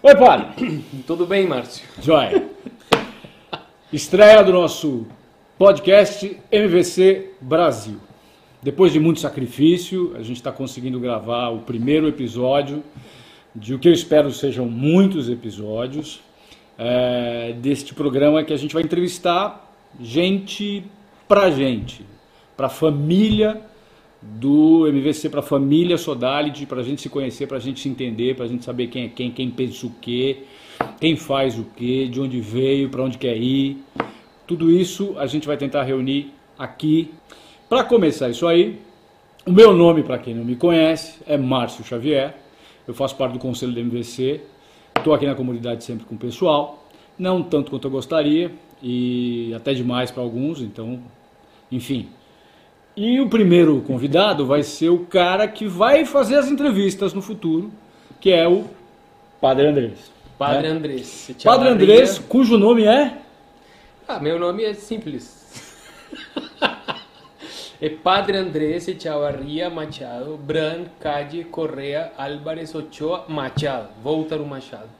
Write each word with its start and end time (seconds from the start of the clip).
Oi, 0.00 0.14
padre. 0.14 0.84
Tudo 1.08 1.26
bem, 1.26 1.44
Márcio? 1.44 1.84
Joia. 2.00 2.48
Estreia 3.92 4.44
do 4.44 4.52
nosso 4.52 5.08
podcast 5.58 6.40
MVC 6.52 7.32
Brasil. 7.40 7.96
Depois 8.62 8.92
de 8.92 9.00
muito 9.00 9.18
sacrifício, 9.18 10.14
a 10.14 10.22
gente 10.22 10.36
está 10.36 10.52
conseguindo 10.52 11.00
gravar 11.00 11.48
o 11.48 11.62
primeiro 11.62 12.06
episódio 12.06 12.84
de 13.52 13.74
o 13.74 13.78
que 13.80 13.88
eu 13.88 13.92
espero 13.92 14.30
sejam 14.30 14.66
muitos 14.66 15.28
episódios 15.28 16.20
é, 16.78 17.56
deste 17.60 17.92
programa 17.92 18.44
que 18.44 18.52
a 18.52 18.56
gente 18.56 18.74
vai 18.74 18.84
entrevistar 18.84 19.68
gente 19.98 20.84
pra 21.26 21.50
gente, 21.50 22.06
pra 22.56 22.68
família 22.68 23.60
do 24.20 24.86
MVC, 24.88 25.28
pra 25.28 25.42
família 25.42 25.96
Sodality, 25.96 26.66
pra 26.66 26.82
gente 26.82 27.00
se 27.02 27.08
conhecer, 27.08 27.46
pra 27.46 27.58
gente 27.58 27.80
se 27.80 27.88
entender, 27.88 28.34
pra 28.34 28.46
gente 28.46 28.64
saber 28.64 28.88
quem 28.88 29.04
é 29.04 29.08
quem, 29.08 29.30
quem 29.30 29.50
pensa 29.50 29.86
o 29.86 29.90
quê, 30.00 30.44
quem 31.00 31.16
faz 31.16 31.58
o 31.58 31.64
quê, 31.76 32.08
de 32.08 32.20
onde 32.20 32.40
veio, 32.40 32.88
para 32.88 33.02
onde 33.02 33.16
quer 33.16 33.36
ir. 33.36 33.78
Tudo 34.46 34.70
isso 34.70 35.14
a 35.18 35.26
gente 35.26 35.46
vai 35.46 35.56
tentar 35.56 35.82
reunir 35.84 36.32
aqui. 36.58 37.10
Para 37.68 37.84
começar 37.84 38.28
isso 38.28 38.46
aí, 38.46 38.80
o 39.46 39.52
meu 39.52 39.72
nome, 39.72 40.02
para 40.02 40.18
quem 40.18 40.34
não 40.34 40.44
me 40.44 40.56
conhece, 40.56 41.20
é 41.26 41.36
Márcio 41.36 41.84
Xavier. 41.84 42.36
Eu 42.86 42.94
faço 42.94 43.16
parte 43.16 43.34
do 43.34 43.38
conselho 43.38 43.72
do 43.72 43.80
MVC. 43.80 44.40
Estou 44.96 45.14
aqui 45.14 45.26
na 45.26 45.34
comunidade 45.34 45.84
sempre 45.84 46.04
com 46.06 46.14
o 46.14 46.18
pessoal. 46.18 46.86
Não 47.18 47.42
tanto 47.42 47.70
quanto 47.70 47.86
eu 47.86 47.90
gostaria, 47.90 48.50
e 48.82 49.52
até 49.54 49.74
demais 49.74 50.10
para 50.10 50.22
alguns, 50.22 50.60
então, 50.60 51.00
enfim. 51.70 52.08
E 53.00 53.20
o 53.20 53.28
primeiro 53.28 53.80
convidado 53.82 54.44
vai 54.44 54.64
ser 54.64 54.88
o 54.88 55.06
cara 55.06 55.46
que 55.46 55.68
vai 55.68 56.04
fazer 56.04 56.34
as 56.34 56.48
entrevistas 56.48 57.14
no 57.14 57.22
futuro, 57.22 57.70
que 58.20 58.32
é 58.32 58.48
o 58.48 58.64
Padre 59.40 59.68
Andrés. 59.68 60.10
Padre 60.36 60.66
Andrés. 60.66 61.30
Tchau, 61.38 61.52
Padre. 61.54 61.68
Andrés, 61.68 62.18
cujo 62.18 62.58
nome 62.58 62.82
é 62.82 63.18
Ah, 64.08 64.18
meu 64.18 64.36
nome 64.36 64.64
é 64.64 64.74
simples. 64.74 65.46
é 67.80 67.88
Padre 67.88 68.36
Andrés 68.36 68.88
Echavarria 68.88 69.70
Machado, 69.70 70.36
Bran 70.36 70.86
Calle 70.98 71.44
Correa 71.44 72.10
Álvarez 72.18 72.74
Ochoa 72.74 73.26
Machado. 73.28 73.90
Voltaram 74.02 74.44
Machado. 74.44 74.90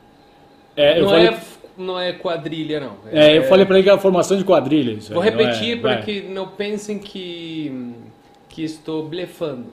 É, 0.76 1.00
eu 1.00 1.02
não, 1.02 1.10
falei, 1.10 1.26
é, 1.26 1.40
não 1.78 1.98
é 1.98 2.12
quadrilha, 2.12 2.80
não. 2.80 2.96
é, 3.10 3.38
eu 3.38 3.44
falei 3.44 3.64
para 3.64 3.76
ele 3.76 3.84
que 3.84 3.90
era 3.90 3.98
formação 3.98 4.36
de 4.36 4.44
quadrilha. 4.44 4.92
Isso 4.92 5.12
Vou 5.12 5.22
aí, 5.22 5.28
é? 5.28 5.30
repetir 5.30 5.80
Vai. 5.80 5.94
para 5.94 6.04
que 6.04 6.22
não 6.22 6.48
pensem 6.48 6.98
que, 6.98 7.94
que 8.48 8.62
estou 8.64 9.08
blefando. 9.08 9.66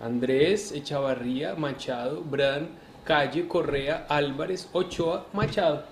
Andrés 0.00 0.72
Echavarria 0.72 1.56
Machado, 1.56 2.22
Bran 2.22 2.66
Calle 3.04 3.42
Correa 3.42 4.04
Álvarez 4.08 4.68
Ochoa 4.72 5.26
Machado. 5.32 5.82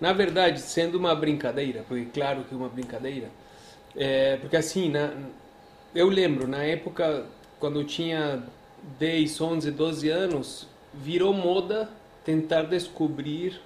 Na 0.00 0.12
verdade, 0.12 0.60
sendo 0.60 0.98
uma 0.98 1.14
brincadeira, 1.14 1.84
porque 1.88 2.06
claro 2.12 2.44
que 2.44 2.54
é 2.54 2.56
uma 2.56 2.68
brincadeira, 2.68 3.28
é, 3.96 4.36
porque 4.36 4.56
assim, 4.56 4.90
na, 4.90 5.10
eu 5.94 6.08
lembro, 6.08 6.46
na 6.46 6.62
época, 6.62 7.24
quando 7.58 7.80
eu 7.80 7.84
tinha 7.84 8.42
10, 8.98 9.40
11, 9.40 9.70
12 9.70 10.08
anos, 10.10 10.68
virou 10.92 11.32
moda 11.32 11.88
tentar 12.24 12.62
descobrir 12.62 13.58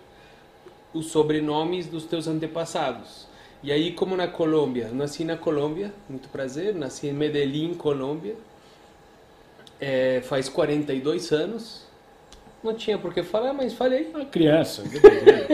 os 0.93 1.07
sobrenomes 1.07 1.87
dos 1.87 2.05
teus 2.05 2.27
antepassados. 2.27 3.29
E 3.63 3.71
aí, 3.71 3.93
como 3.93 4.17
na 4.17 4.27
Colômbia, 4.27 4.89
nasci 4.93 5.25
na 5.25 5.37
Colômbia, 5.37 5.93
muito 6.09 6.29
prazer, 6.31 6.75
nasci 6.75 7.09
em 7.09 7.13
Medellín, 7.13 7.75
Colômbia, 7.75 8.35
é, 9.81 10.21
faz 10.23 10.49
42 10.49 11.31
anos. 11.33 11.87
Não 12.63 12.75
tinha 12.75 12.99
por 12.99 13.13
que 13.13 13.23
falar, 13.23 13.53
mas 13.53 13.73
falei. 13.73 14.11
Uma 14.15 14.25
criança, 14.25 14.83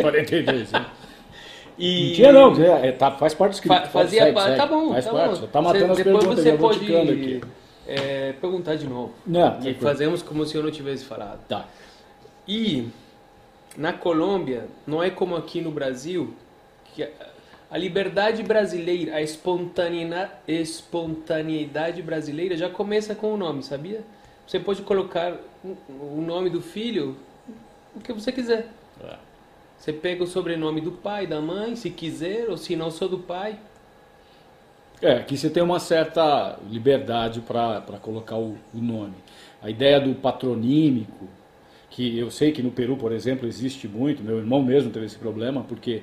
42. 0.00 0.70
né? 0.72 0.86
E 1.78 2.08
Não 2.08 2.14
tinha 2.14 2.32
não, 2.32 2.64
é, 2.64 2.92
tá, 2.92 3.10
faz 3.12 3.34
parte 3.34 3.60
do 3.60 3.68
pode, 3.68 3.88
fazia 3.90 4.22
segue, 4.22 4.34
parte. 4.34 4.46
segue. 4.46 4.58
Tá 4.58 4.66
bom, 4.66 4.92
Faz 4.92 5.04
tá 5.04 5.12
parte, 5.12 5.40
bom. 5.40 5.46
tá 5.46 5.62
matando 5.62 5.86
Você- 5.86 5.90
as 5.92 5.98
depois 5.98 6.24
perguntas, 6.24 6.44
você 6.44 6.52
pode 6.56 7.40
é, 7.86 8.32
perguntar 8.40 8.76
de 8.76 8.86
novo. 8.86 9.12
Não, 9.26 9.60
e 9.60 9.74
fazemos 9.74 10.22
como 10.22 10.44
se 10.46 10.56
eu 10.56 10.62
não 10.62 10.70
tivesse 10.70 11.04
falado. 11.04 11.38
Tá. 11.46 11.66
E 12.48 12.88
na 13.76 13.92
Colômbia, 13.92 14.66
não 14.86 15.02
é 15.02 15.10
como 15.10 15.36
aqui 15.36 15.60
no 15.60 15.70
Brasil, 15.70 16.34
que 16.94 17.02
a- 17.02 17.10
liberdade 17.78 18.42
brasileira, 18.42 19.16
a 19.16 19.22
espontaneidade, 19.22 22.02
brasileira 22.02 22.56
já 22.56 22.70
começa 22.70 23.14
com 23.14 23.34
o 23.34 23.36
nome, 23.36 23.62
sabia? 23.62 24.02
Você 24.46 24.60
pode 24.60 24.82
colocar 24.82 25.34
o- 25.64 25.76
o 26.18 26.22
nome 26.24 26.48
do 26.48 26.60
filho 26.60 27.16
o 27.94 28.00
que 28.00 28.12
você 28.12 28.30
quiser. 28.30 28.68
É. 29.02 29.16
Você 29.78 29.92
pega 29.92 30.22
o 30.22 30.26
sobrenome 30.26 30.80
do 30.80 30.92
pai, 30.92 31.26
da 31.26 31.40
mãe, 31.40 31.76
se 31.76 31.90
quiser, 31.90 32.48
ou 32.48 32.56
se 32.56 32.76
não 32.76 32.90
sou 32.90 33.08
do 33.08 33.18
pai. 33.18 33.58
É, 35.02 35.12
aqui 35.12 35.36
você 35.36 35.50
tem 35.50 35.62
uma 35.62 35.78
certa 35.78 36.58
liberdade 36.70 37.40
para 37.40 37.82
colocar 38.00 38.36
o, 38.36 38.56
o 38.72 38.78
nome. 38.78 39.14
A 39.62 39.68
ideia 39.68 40.00
do 40.00 40.14
patronímico, 40.14 41.28
que 41.96 42.18
eu 42.18 42.30
sei 42.30 42.52
que 42.52 42.62
no 42.62 42.70
Peru, 42.70 42.94
por 42.94 43.10
exemplo, 43.10 43.48
existe 43.48 43.88
muito, 43.88 44.22
meu 44.22 44.36
irmão 44.36 44.62
mesmo 44.62 44.90
teve 44.90 45.06
esse 45.06 45.16
problema, 45.16 45.64
porque 45.66 46.02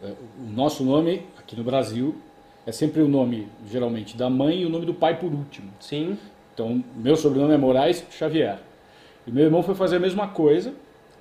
é, 0.00 0.06
o 0.06 0.52
nosso 0.54 0.84
nome 0.84 1.22
aqui 1.36 1.56
no 1.56 1.64
Brasil 1.64 2.14
é 2.64 2.70
sempre 2.70 3.02
o 3.02 3.08
nome, 3.08 3.48
geralmente, 3.68 4.16
da 4.16 4.30
mãe 4.30 4.60
e 4.60 4.66
o 4.66 4.68
nome 4.68 4.86
do 4.86 4.94
pai 4.94 5.18
por 5.18 5.32
último. 5.34 5.68
Sim. 5.80 6.16
Então, 6.54 6.84
meu 6.94 7.16
sobrenome 7.16 7.52
é 7.54 7.56
Moraes 7.56 8.04
Xavier. 8.08 8.60
E 9.26 9.32
meu 9.32 9.44
irmão 9.46 9.64
foi 9.64 9.74
fazer 9.74 9.96
a 9.96 9.98
mesma 9.98 10.28
coisa 10.28 10.72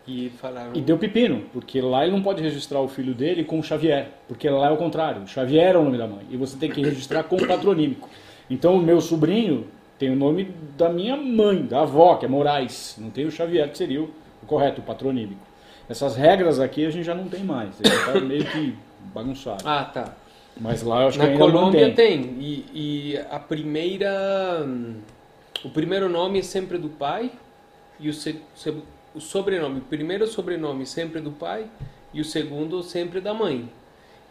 E 0.08 0.30
falaram. 0.38 0.72
e 0.76 0.82
deu 0.82 1.00
pepino, 1.00 1.46
porque 1.52 1.82
lá 1.82 2.04
ele 2.04 2.12
não 2.12 2.22
pode 2.22 2.44
registrar 2.44 2.82
o 2.82 2.88
filho 2.88 3.16
dele 3.16 3.44
com 3.44 3.60
Xavier, 3.64 4.10
porque 4.28 4.48
lá 4.48 4.68
é 4.68 4.72
o 4.72 4.78
contrário. 4.78 5.28
Xavier 5.28 5.74
é 5.74 5.78
o 5.80 5.84
nome 5.84 5.98
da 5.98 6.06
mãe 6.06 6.28
e 6.30 6.38
você 6.38 6.56
tem 6.58 6.70
que 6.70 6.80
registrar 6.84 7.24
com 7.24 7.38
patronímico. 7.38 8.08
Então 8.52 8.76
o 8.76 8.82
meu 8.84 9.02
sobrinho 9.02 9.66
tem 10.00 10.10
o 10.10 10.16
nome 10.16 10.46
da 10.78 10.90
minha 10.90 11.16
mãe, 11.16 11.62
da 11.64 11.82
avó, 11.82 12.16
que 12.16 12.26
é 12.26 12.28
Moraes. 12.28 12.96
Não 12.98 13.10
tem 13.12 13.26
o 13.26 13.32
Xavier, 13.32 13.70
que 13.70 13.78
seria 13.78 14.02
o 14.02 14.10
o 14.42 14.46
correto, 14.46 14.80
o 14.80 14.84
patronímico. 14.86 15.42
Essas 15.90 16.16
regras 16.16 16.62
aqui 16.62 16.86
a 16.86 16.90
gente 16.90 17.04
já 17.04 17.14
não 17.14 17.28
tem 17.28 17.44
mais, 17.44 17.76
já 17.84 17.94
está 17.94 18.20
meio 18.22 18.46
que 18.46 18.74
bagunçado. 19.14 19.64
Ah, 19.68 19.84
tá. 19.84 20.14
Mas 20.58 20.82
lá 20.82 21.02
eu 21.02 21.08
acho 21.10 21.20
que 21.20 21.26
Na 21.26 21.32
ainda 21.32 21.44
Colômbia 21.44 21.88
mantém. 21.90 21.94
tem. 22.22 22.22
E, 22.40 22.66
e 22.74 23.18
a 23.30 23.38
primeira. 23.38 24.64
hum, 24.66 24.96
O 25.66 25.70
primeiro 25.70 26.08
nome 26.08 26.40
é 26.40 26.42
sempre 26.42 26.78
do 26.78 26.88
pai. 26.90 27.32
E 28.00 28.08
o, 28.10 28.14
se- 28.14 28.40
o 29.14 29.20
sobrenome. 29.20 29.80
O 29.80 29.84
primeiro 29.84 30.26
sobrenome 30.26 30.86
sempre 30.86 31.20
do 31.20 31.32
pai. 31.32 31.66
E 32.14 32.22
o 32.22 32.26
segundo 32.26 32.82
sempre 32.82 33.20
da 33.20 33.34
mãe. 33.34 33.70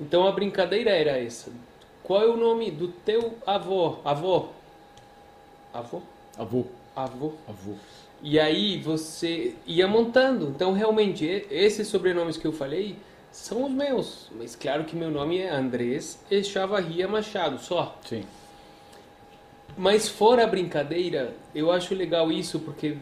Então 0.01 0.27
a 0.27 0.33
brincadeira 0.33 0.91
era 0.91 1.19
essa. 1.23 1.51
Qual 2.03 2.23
é 2.23 2.27
o 2.27 2.37
nome 2.37 2.71
do 2.71 2.89
teu 2.89 3.37
avô? 3.47 3.97
Avô? 4.05 4.47
Avô? 5.79 6.03
Avô, 6.37 6.65
Avô. 6.97 7.33
avô. 7.47 7.75
E 8.21 8.41
aí 8.41 8.81
você 8.81 9.55
ia 9.65 9.87
montando. 9.87 10.49
Então, 10.49 10.73
realmente, 10.73 11.47
esses 11.49 11.87
sobrenomes 11.87 12.37
que 12.37 12.45
eu 12.45 12.53
falei 12.53 12.97
são 13.31 13.65
os 13.65 13.71
meus. 13.71 14.29
Mas 14.37 14.57
claro 14.57 14.85
que 14.85 14.97
meu 14.97 15.09
nome 15.09 15.39
é 15.39 15.49
Andrés 15.49 16.19
Echavarria 16.29 17.07
Machado, 17.07 17.61
só. 17.61 17.97
Sim. 18.05 18.25
Mas 19.77 20.09
fora 20.09 20.43
a 20.43 20.47
brincadeira, 20.49 21.33
eu 21.55 21.71
acho 21.71 21.95
legal 21.95 22.33
isso 22.33 22.59
porque 22.59 22.97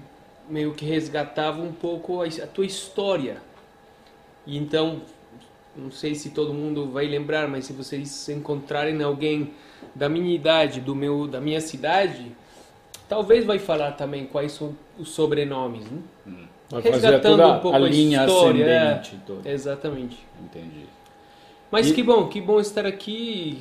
meio 0.47 0.75
que 0.75 0.85
resgatava 0.85 1.63
um 1.63 1.73
pouco 1.73 2.21
a, 2.21 2.27
a 2.27 2.47
tua 2.47 2.67
história. 2.67 3.39
E 4.47 4.59
então, 4.59 5.01
não 5.75 5.91
sei 5.91 6.15
se 6.15 6.29
todo 6.29 6.53
mundo 6.53 6.91
vai 6.91 7.07
lembrar, 7.07 7.49
mas 7.49 7.65
se 7.65 7.73
vocês 7.73 8.29
encontrarem 8.29 9.03
alguém 9.03 9.55
da 9.95 10.11
minha 10.11 10.35
idade, 10.35 10.79
do 10.79 10.95
meu, 10.95 11.27
da 11.27 11.41
minha 11.41 11.61
cidade, 11.63 12.37
talvez 13.09 13.45
vai 13.45 13.59
falar 13.59 13.93
também 13.93 14.27
quais 14.27 14.53
são 14.53 14.75
os 14.99 15.09
sobrenomes, 15.11 15.85
né? 15.85 15.99
Vai 16.69 16.83
fazer 16.83 16.95
Resgatando 16.95 17.45
um 17.47 17.59
pouco 17.61 17.77
a 17.77 17.81
a 17.81 17.89
linha 17.89 18.25
história, 18.27 18.65
é. 18.65 18.79
ascendente. 18.89 19.21
toda. 19.27 19.49
Exatamente. 19.49 20.19
Entendi. 20.43 20.87
Mas 21.71 21.89
E- 21.89 21.95
que 21.95 22.03
bom, 22.03 22.27
que 22.29 22.41
bom 22.41 22.59
estar 22.61 22.85
aqui. 22.87 23.61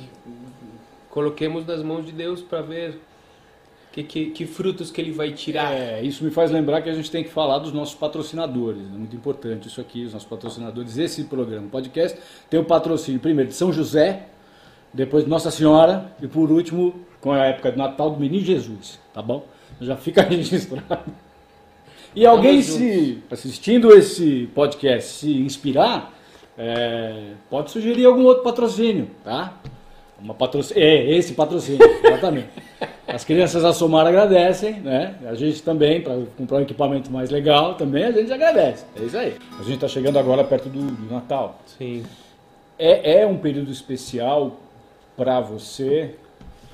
Coloquemos 1.10 1.64
nas 1.66 1.82
mãos 1.82 2.04
de 2.04 2.12
Deus 2.12 2.42
para 2.42 2.60
ver 2.62 3.00
que, 3.92 4.02
que, 4.02 4.26
que 4.30 4.44
frutos 4.46 4.90
que 4.90 5.00
Ele 5.00 5.12
vai 5.12 5.32
tirar. 5.32 5.72
É, 5.72 6.02
isso 6.02 6.22
me 6.24 6.30
faz 6.30 6.50
lembrar 6.50 6.82
que 6.82 6.90
a 6.90 6.94
gente 6.94 7.10
tem 7.10 7.22
que 7.24 7.30
falar 7.30 7.58
dos 7.58 7.72
nossos 7.72 7.94
patrocinadores. 7.94 8.82
É 8.82 8.96
muito 8.98 9.14
importante 9.16 9.68
isso 9.68 9.80
aqui, 9.80 10.04
os 10.04 10.12
nossos 10.12 10.28
patrocinadores. 10.28 10.98
Esse 10.98 11.24
programa, 11.24 11.68
podcast, 11.70 12.18
tem 12.50 12.58
o 12.60 12.64
patrocínio 12.64 13.20
primeiro 13.20 13.48
de 13.50 13.56
São 13.56 13.72
José, 13.72 14.26
depois 14.96 15.24
de 15.24 15.30
Nossa 15.30 15.50
Senhora 15.50 16.10
e 16.22 16.26
por 16.26 16.50
último, 16.50 16.94
com 17.20 17.30
a 17.30 17.44
época 17.44 17.70
de 17.70 17.76
Natal, 17.76 18.10
do 18.10 18.18
Menino 18.18 18.44
Jesus. 18.44 18.98
Tá 19.12 19.20
bom? 19.20 19.44
Já 19.80 19.94
fica 19.94 20.22
registrado. 20.24 21.12
E 22.14 22.24
alguém 22.24 22.62
se 22.62 23.22
assistindo 23.30 23.92
esse 23.92 24.48
podcast 24.54 25.10
se 25.12 25.36
inspirar, 25.36 26.14
é, 26.56 27.32
pode 27.50 27.70
sugerir 27.70 28.06
algum 28.06 28.24
outro 28.24 28.42
patrocínio, 28.42 29.10
tá? 29.22 29.52
Uma 30.18 30.32
patrocínio. 30.32 30.82
É, 30.82 31.10
esse 31.10 31.34
patrocínio, 31.34 31.86
exatamente. 32.02 32.48
As 33.06 33.22
crianças 33.22 33.64
assomaram 33.64 34.08
agradecem, 34.08 34.80
né? 34.80 35.16
A 35.26 35.34
gente 35.34 35.62
também, 35.62 36.00
para 36.00 36.22
comprar 36.38 36.56
um 36.56 36.62
equipamento 36.62 37.12
mais 37.12 37.28
legal, 37.28 37.74
também 37.74 38.04
a 38.04 38.12
gente 38.12 38.32
agradece. 38.32 38.86
É 38.98 39.04
isso 39.04 39.18
aí. 39.18 39.36
A 39.60 39.62
gente 39.62 39.74
está 39.74 39.88
chegando 39.88 40.18
agora 40.18 40.42
perto 40.42 40.70
do, 40.70 40.80
do 40.80 41.14
Natal. 41.14 41.60
Sim. 41.76 42.02
É, 42.78 43.20
é 43.20 43.26
um 43.26 43.36
período 43.36 43.70
especial 43.70 44.56
para 45.16 45.40
você? 45.40 46.14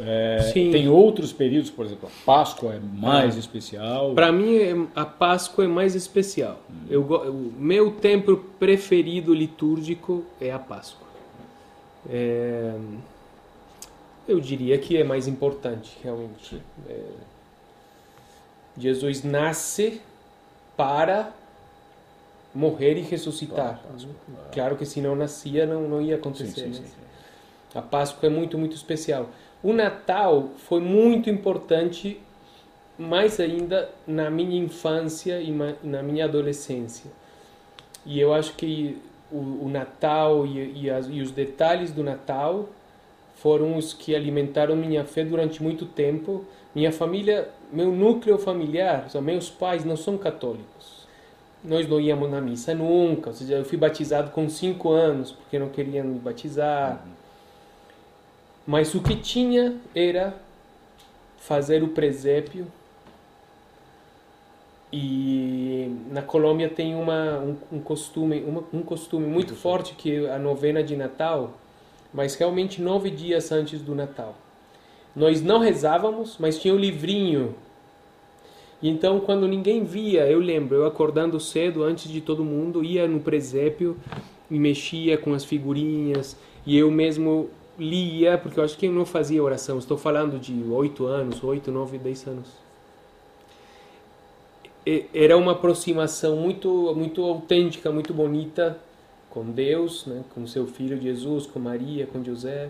É, 0.00 0.50
Sim. 0.52 0.70
Tem 0.72 0.88
outros 0.88 1.32
períodos, 1.32 1.70
por 1.70 1.84
exemplo, 1.84 2.08
a 2.08 2.24
Páscoa 2.24 2.74
é 2.74 2.80
mais 2.80 3.36
Ah. 3.36 3.38
especial. 3.38 4.14
Para 4.14 4.32
mim, 4.32 4.56
é- 4.56 4.86
a 4.96 5.04
Páscoa 5.04 5.64
é 5.64 5.68
mais 5.68 5.94
especial. 5.94 6.58
Eu, 6.88 7.02
go- 7.04 7.18
o 7.30 7.52
meu 7.56 7.92
tempo 7.92 8.36
preferido 8.58 9.32
litúrgico 9.34 10.24
é 10.40 10.50
a 10.50 10.58
Páscoa. 10.58 11.06
É, 12.10 12.74
eu 14.26 14.40
diria 14.40 14.76
que 14.78 14.96
é 14.96 15.04
mais 15.04 15.28
importante, 15.28 15.96
realmente. 16.02 16.60
É, 16.88 17.00
Jesus 18.78 19.22
nasce 19.22 20.00
para 20.76 21.32
morrer 22.54 22.96
e 22.96 23.02
ressuscitar. 23.02 23.80
Claro 24.52 24.76
que 24.76 24.86
se 24.86 25.00
não 25.00 25.14
nascia, 25.14 25.66
não, 25.66 25.82
não 25.82 26.00
ia 26.00 26.14
Sim, 26.14 26.20
acontecer. 26.20 26.60
sim, 26.60 26.66
né? 26.68 26.74
sim. 26.74 27.02
A 27.74 27.82
Páscoa 27.82 28.26
é 28.26 28.30
muito, 28.30 28.58
muito 28.58 28.76
especial. 28.76 29.28
O 29.62 29.72
Natal 29.72 30.50
foi 30.58 30.80
muito 30.80 31.30
importante, 31.30 32.20
mais 32.98 33.40
ainda 33.40 33.88
na 34.06 34.30
minha 34.30 34.58
infância 34.62 35.40
e 35.40 35.50
na 35.82 36.02
minha 36.02 36.24
adolescência. 36.24 37.10
E 38.04 38.18
eu 38.20 38.34
acho 38.34 38.54
que 38.54 38.98
o, 39.30 39.64
o 39.64 39.68
Natal 39.70 40.46
e, 40.46 40.82
e, 40.84 40.90
as- 40.90 41.06
e 41.08 41.20
os 41.20 41.30
detalhes 41.30 41.92
do 41.92 42.02
Natal 42.02 42.68
foram 43.36 43.76
os 43.76 43.92
que 43.92 44.14
alimentaram 44.14 44.76
minha 44.76 45.04
fé 45.04 45.24
durante 45.24 45.62
muito 45.62 45.86
tempo. 45.86 46.44
Minha 46.74 46.92
família, 46.92 47.48
meu 47.72 47.90
núcleo 47.90 48.38
familiar, 48.38 49.06
meus 49.22 49.50
pais 49.50 49.84
não 49.84 49.96
são 49.96 50.16
católicos. 50.18 51.06
Nós 51.64 51.88
não 51.88 52.00
íamos 52.00 52.30
na 52.30 52.40
missa 52.40 52.74
nunca. 52.74 53.30
Ou 53.30 53.34
seja, 53.36 53.54
eu 53.54 53.64
fui 53.64 53.78
batizado 53.78 54.30
com 54.30 54.48
cinco 54.48 54.90
anos 54.90 55.32
porque 55.32 55.58
não 55.58 55.68
queriam 55.68 56.04
me 56.06 56.18
batizar. 56.18 57.04
Mas 58.66 58.94
o 58.94 59.00
que 59.00 59.16
tinha 59.16 59.76
era 59.94 60.36
fazer 61.38 61.82
o 61.82 61.88
presépio. 61.88 62.66
E 64.92 65.90
na 66.10 66.22
Colômbia 66.22 66.68
tem 66.68 66.94
uma, 66.94 67.38
um, 67.38 67.56
um 67.72 67.80
costume, 67.80 68.42
uma, 68.42 68.62
um 68.72 68.82
costume 68.82 69.26
muito 69.26 69.54
forte 69.54 69.94
que 69.94 70.26
é 70.26 70.34
a 70.34 70.38
novena 70.38 70.82
de 70.82 70.94
Natal, 70.94 71.54
mas 72.12 72.34
realmente 72.34 72.80
nove 72.80 73.10
dias 73.10 73.50
antes 73.50 73.80
do 73.80 73.94
Natal. 73.94 74.36
Nós 75.16 75.42
não 75.42 75.58
rezávamos, 75.58 76.36
mas 76.38 76.58
tinha 76.58 76.74
o 76.74 76.78
livrinho. 76.78 77.54
E 78.82 78.88
Então, 78.88 79.20
quando 79.20 79.48
ninguém 79.48 79.84
via, 79.84 80.28
eu 80.28 80.40
lembro, 80.40 80.76
eu 80.76 80.86
acordando 80.86 81.40
cedo, 81.40 81.82
antes 81.82 82.10
de 82.10 82.20
todo 82.20 82.44
mundo, 82.44 82.84
ia 82.84 83.08
no 83.08 83.20
presépio 83.20 83.96
e 84.50 84.58
mexia 84.58 85.16
com 85.16 85.32
as 85.32 85.44
figurinhas, 85.44 86.36
e 86.66 86.76
eu 86.76 86.90
mesmo 86.90 87.48
lia, 87.78 88.38
porque 88.38 88.58
eu 88.60 88.64
acho 88.64 88.76
que 88.76 88.86
eu 88.86 88.92
não 88.92 89.04
fazia 89.06 89.42
oração. 89.42 89.78
Estou 89.78 89.96
falando 89.98 90.38
de 90.38 90.52
oito 90.70 91.06
anos, 91.06 91.42
oito, 91.42 91.70
nove, 91.70 91.98
dez 91.98 92.26
anos. 92.26 92.48
E- 94.86 95.06
Era 95.14 95.36
uma 95.36 95.52
aproximação 95.52 96.36
muito, 96.36 96.92
muito 96.96 97.22
autêntica, 97.24 97.90
muito 97.90 98.12
bonita 98.12 98.78
com 99.30 99.44
Deus, 99.44 100.04
né? 100.06 100.22
com 100.34 100.46
seu 100.46 100.66
filho 100.66 101.00
Jesus, 101.00 101.46
com 101.46 101.58
Maria, 101.58 102.06
com 102.06 102.22
José. 102.22 102.68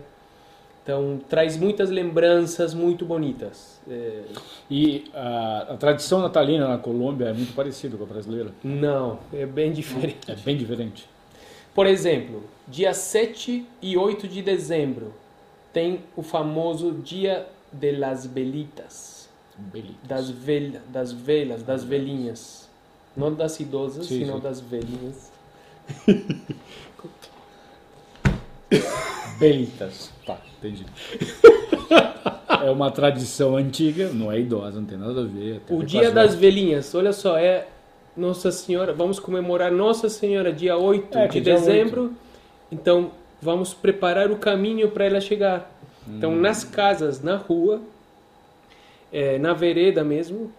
Então, 0.83 1.19
traz 1.29 1.55
muitas 1.55 1.89
lembranças 1.89 2.73
muito 2.73 3.05
bonitas. 3.05 3.79
É, 3.89 4.23
E 4.69 5.05
a, 5.13 5.67
a 5.73 5.77
tradição 5.77 6.21
natalina 6.21 6.67
na 6.67 6.77
Colômbia 6.77 7.27
é 7.27 7.33
muito 7.33 7.53
parecida 7.53 7.95
com 7.95 8.03
a 8.03 8.07
brasileira. 8.07 8.51
Não, 8.61 9.19
é 9.31 9.45
bem 9.45 9.71
diferente. 9.71 10.17
É 10.29 10.35
bem 10.35 10.57
diferente. 10.57 11.07
Por 11.73 11.87
exemplo, 11.87 12.43
dia 12.67 12.93
7 12.93 13.65
e 13.81 13.97
8 13.97 14.27
de 14.27 14.41
dezembro 14.41 15.13
tem 15.71 16.01
o 16.15 16.21
famoso 16.21 16.91
Dia 16.91 17.47
de 17.71 17.91
las 17.93 18.27
Velitas, 18.27 19.27
Belito. 19.57 19.95
das, 20.07 20.29
vel 20.29 20.73
das 20.89 21.11
velas, 21.11 21.63
das 21.63 21.83
velhinhas. 21.83 22.69
Não 23.17 23.33
das 23.33 23.59
idosas, 23.59 24.05
Sim, 24.07 24.19
sino 24.19 24.35
sim. 24.35 24.39
das 24.39 24.61
velhinhas. 24.61 25.31
Belitas. 29.39 30.11
Tá, 30.25 30.37
entendi. 30.57 30.85
é 32.63 32.71
uma 32.71 32.89
tradição 32.91 33.55
antiga, 33.55 34.09
não 34.09 34.31
é 34.31 34.39
idosa, 34.39 34.79
não 34.79 34.87
tem 34.87 34.97
nada 34.97 35.21
a 35.21 35.25
ver. 35.25 35.61
O 35.69 35.77
com 35.77 35.83
Dia 35.83 36.07
as 36.07 36.13
das 36.13 36.23
vestas. 36.35 36.39
velhinhas, 36.39 36.95
olha 36.95 37.13
só, 37.13 37.37
é 37.37 37.67
Nossa 38.15 38.51
Senhora, 38.51 38.93
vamos 38.93 39.19
comemorar 39.19 39.71
Nossa 39.71 40.07
Senhora 40.09 40.51
dia 40.53 40.77
8 40.77 41.17
É, 41.17 41.23
de 41.27 41.33
que 41.33 41.41
dia 41.41 41.55
dezembro. 41.55 42.13
Então, 42.71 43.11
vamos 43.41 43.73
preparar 43.73 44.31
o 44.31 44.37
caminho 44.37 44.89
para 44.91 45.05
ela 45.05 45.19
chegar. 45.21 45.71
Então, 46.07 46.31
Hum. 46.31 46.39
nas 46.41 46.63
casas, 46.63 47.21
na 47.21 47.37
rua, 47.37 47.81
eh, 49.11 49.37
na 49.39 49.53
vereda 49.53 50.03
mesmo, 50.03 50.51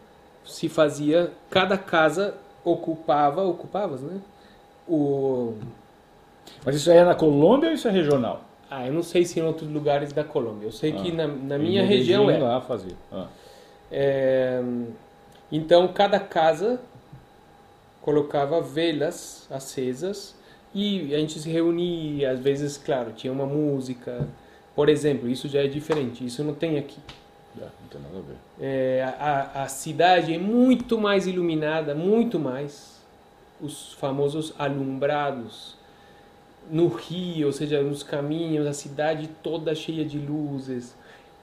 se 0.45 0.69
fazia, 0.69 1.31
cada 1.51 1.77
casa 1.79 2.35
ocupava, 2.65 3.43
ocupavas, 3.45 4.01
né? 4.01 4.21
O 4.89 5.55
Mas 6.65 6.77
isso 6.77 6.91
aí 6.91 6.99
é 6.99 7.05
na 7.05 7.15
Colômbia 7.15 7.71
ou 7.71 7.75
isso 7.75 7.89
é 7.89 7.91
regional? 7.91 8.43
Ah, 8.71 8.87
eu 8.87 8.93
não 8.93 9.03
sei 9.03 9.25
se 9.25 9.39
em 9.39 9.43
outros 9.43 9.69
lugares 9.71 10.13
da 10.13 10.25
Colômbia. 10.25 10.67
Eu 10.67 10.73
sei 10.73 10.93
que 10.93 11.11
Ah. 11.11 11.15
na, 11.15 11.27
na 11.27 11.57
Em 11.57 11.59
minha 11.59 11.83
Medellín, 11.83 11.87
região 11.87 12.31
é. 12.31 12.39
lá 12.39 12.61
fazia. 12.61 12.95
Ah. 13.13 13.27
É, 13.91 14.63
Então, 15.53 15.87
cada 15.89 16.19
casa 16.19 16.81
colocava 18.05 18.61
velas 18.61 19.47
acesas 19.51 20.35
e 20.75 21.15
a 21.15 21.19
gente 21.19 21.41
se 21.41 21.49
reunia. 21.49 22.33
Às 22.33 22.39
vezes, 22.39 22.77
claro, 22.77 23.13
tinha 23.13 23.33
uma 23.33 23.47
música. 23.47 24.29
Por 24.77 24.91
exemplo, 24.91 25.27
isso 25.29 25.49
já 25.49 25.61
é 25.61 25.67
diferente. 25.67 26.25
Isso 26.25 26.45
não 26.45 26.55
tem 26.55 26.79
aqui. 26.79 26.99
É, 27.57 27.63
não 27.63 27.89
tem 27.91 28.01
nada 28.03 28.19
a 28.19 28.21
ver. 28.21 28.37
É, 28.61 29.15
a, 29.19 29.63
a 29.63 29.69
cidade 29.69 30.35
é 30.35 30.39
muito 30.39 30.99
mais 30.99 31.27
iluminada, 31.27 31.95
muito 31.95 32.39
mais. 32.39 33.01
Os 33.59 33.95
famosos 33.95 34.53
alumbrados 34.59 35.75
no 36.71 36.89
rio, 36.89 37.47
ou 37.47 37.53
seja, 37.53 37.83
nos 37.83 38.03
caminhos, 38.03 38.67
a 38.67 38.75
cidade 38.75 39.31
toda 39.43 39.75
cheia 39.75 40.05
de 40.05 40.19
luzes. 40.19 40.95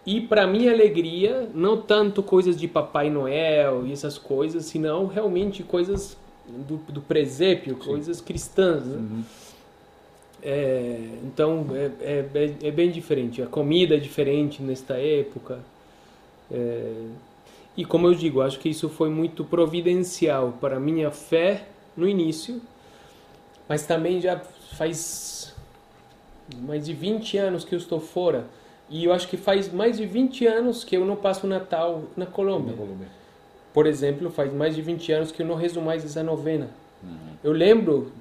E 0.06 0.22
para 0.22 0.46
minha 0.46 0.72
alegria, 0.72 1.50
não 1.56 1.82
tanto 1.82 2.22
coisas 2.22 2.56
de 2.56 2.68
Papai 2.68 3.10
Noel 3.10 3.88
e 3.88 3.92
essas 3.94 4.20
coisas, 4.20 4.66
senão 4.66 5.08
realmente 5.08 5.64
coisas 5.64 6.18
do, 6.68 6.78
do 6.92 7.02
presépio, 7.02 7.76
coisas 7.78 8.22
cristãs. 8.22 8.86
Né? 8.86 8.98
Uhum. 8.98 9.24
É, 10.44 11.00
então 11.24 11.68
é, 11.74 11.92
é, 12.02 12.26
é- 12.34 12.68
é 12.68 12.72
bem 12.72 12.90
diferente. 12.92 13.42
A 13.42 13.48
comida 13.48 13.96
é 13.96 14.00
diferente 14.00 14.62
nesta 14.62 14.96
época. 14.96 15.60
É, 16.52 16.92
e 17.78 17.86
como 17.86 18.08
eu 18.08 18.16
digo, 18.16 18.42
acho 18.42 18.60
que 18.60 18.70
isso 18.70 18.90
foi 18.90 19.10
muito 19.10 19.44
providencial 19.46 20.58
para 20.60 20.78
a 20.78 20.80
minha 20.80 21.12
fé 21.12 21.66
no 21.96 22.08
início, 22.08 22.62
mas 23.70 23.86
também 23.86 24.20
já 24.20 24.40
faz 24.74 25.54
mais 26.60 26.86
de 26.86 26.94
20 26.94 27.38
anos 27.38 27.64
que 27.64 27.74
eu 27.74 27.80
estou 27.80 28.00
fora. 28.00 28.46
E 28.90 29.06
eu 29.06 29.14
acho 29.14 29.28
que 29.30 29.38
faz 29.38 29.72
mais 29.72 29.98
de 29.98 30.06
20 30.06 30.46
anos 30.46 30.84
que 30.84 30.98
eu 30.98 31.06
não 31.06 31.16
passo 31.16 31.46
o 31.48 31.50
Natal 31.50 32.04
na 32.18 32.26
Colômbia. 32.26 32.72
Na 32.72 32.78
Colômbia. 32.78 33.08
Por 33.74 33.88
exemplo, 33.88 34.30
faz 34.30 34.54
mais 34.54 34.76
de 34.76 34.82
20 34.82 35.12
anos 35.12 35.32
que 35.32 35.42
eu 35.42 35.46
não 35.46 35.56
rezo 35.56 35.82
mais 35.82 36.04
essa 36.04 36.22
novena. 36.22 36.70
Uhum. 37.04 37.18
Eu 37.44 37.52
lembro 37.52 38.12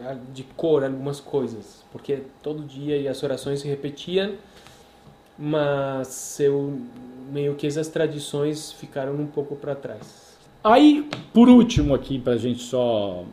ah, 0.00 0.16
de 0.32 0.42
cor 0.42 0.84
algumas 0.84 1.20
coisas, 1.20 1.84
porque 1.92 2.22
todo 2.42 2.62
dia 2.62 3.10
as 3.10 3.22
orações 3.22 3.60
se 3.60 3.68
repetiam, 3.68 4.32
mas 5.38 6.38
eu 6.40 6.78
meio 7.30 7.54
que 7.54 7.66
essas 7.66 7.88
tradições 7.88 8.72
ficaram 8.72 9.14
um 9.14 9.26
pouco 9.26 9.56
para 9.56 9.74
trás. 9.74 10.36
Aí, 10.62 11.08
por 11.32 11.48
último 11.48 11.94
aqui, 11.94 12.18
pra 12.18 12.36
gente 12.36 12.62
só 12.62 13.24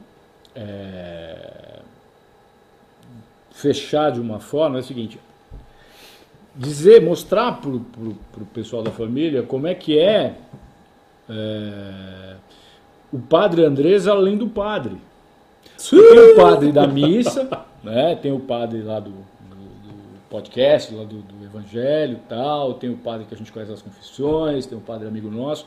é, 0.56 1.80
fechar 3.52 4.12
de 4.12 4.20
uma 4.20 4.40
forma, 4.40 4.78
é 4.78 4.80
o 4.80 4.84
seguinte. 4.84 5.20
Dizer, 6.56 7.02
mostrar 7.02 7.62
pro, 7.62 7.82
pro 8.32 8.46
pessoal 8.48 8.82
da 8.82 8.92
família 8.92 9.44
como 9.44 9.68
é 9.68 9.76
que 9.76 10.00
é, 10.00 10.36
é, 11.30 12.36
o 13.12 13.20
padre 13.20 13.64
Andrés 13.64 14.08
além 14.08 14.38
do 14.38 14.48
padre. 14.48 14.98
Tem 15.90 16.00
o 16.00 16.36
padre 16.36 16.72
da 16.72 16.88
missa, 16.88 17.48
né? 17.84 18.16
tem 18.16 18.32
o 18.32 18.40
padre 18.40 18.82
lá 18.82 19.00
do, 19.00 19.12
do, 19.12 19.16
do 19.16 19.94
podcast, 20.30 20.94
lá 20.94 21.04
do, 21.04 21.22
do 21.22 21.46
Evangelho 21.46 22.20
tal, 22.28 22.74
tem 22.74 22.90
o 22.90 22.98
padre 22.98 23.26
que 23.26 23.34
a 23.34 23.38
gente 23.38 23.52
conhece 23.52 23.72
as 23.72 23.82
confissões, 23.82 24.66
tem 24.66 24.78
um 24.78 24.82
padre 24.82 25.08
amigo 25.08 25.30
nosso. 25.30 25.66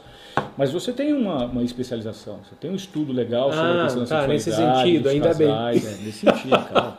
Mas 0.57 0.71
você 0.71 0.92
tem 0.92 1.12
uma, 1.12 1.47
uma 1.47 1.62
especialização, 1.62 2.38
você 2.45 2.54
tem 2.61 2.71
um 2.71 2.75
estudo 2.75 3.12
legal 3.12 3.52
sobre 3.52 3.66
Ah, 3.66 3.81
a 3.81 3.85
questão 3.85 4.02
da 4.04 4.09
tá, 4.09 4.26
nesse 4.26 4.50
sexualidade, 4.50 4.83
sentido, 4.88 5.09
ainda 5.09 5.35
bem. 5.35 5.49
casais, 5.49 5.85
é, 5.87 6.04
nesse 6.04 6.19
sentido, 6.19 6.59
cara. 6.73 6.99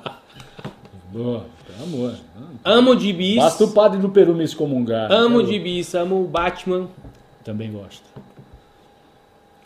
Boa, 1.11 1.45
pelo 1.67 1.83
amor. 1.83 2.15
Amo 2.65 2.99
gibis. 2.99 3.37
Basta 3.37 3.63
o 3.63 3.71
padre 3.71 3.99
do 3.99 4.09
Peru 4.09 4.33
me 4.33 4.43
excomungar. 4.43 5.11
Amo 5.11 5.41
Eu 5.41 5.47
gibis, 5.47 5.93
amo 5.93 6.21
o 6.23 6.27
Batman. 6.27 6.87
Também 7.43 7.71
gosto. 7.71 8.12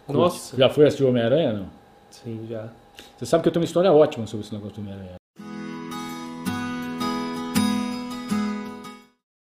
Nossa. 0.08 0.58
Já 0.58 0.70
foi 0.70 0.86
assistir 0.86 1.04
Homem-Aranha, 1.06 1.54
não? 1.54 1.66
Sim, 2.10 2.46
já. 2.50 2.70
Você 3.18 3.26
sabe 3.26 3.44
que 3.44 3.50
eu 3.50 3.54
tenho 3.54 3.62
uma 3.62 3.68
história 3.68 3.92
ótima 3.92 4.26
sobre 4.26 4.46
esse 4.46 4.54
negócio 4.54 4.76
do 4.76 4.82
Homem-Aranha. 4.82 5.17